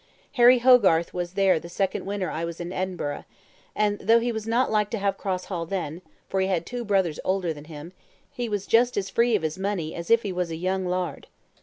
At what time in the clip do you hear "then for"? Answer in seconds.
5.67-6.41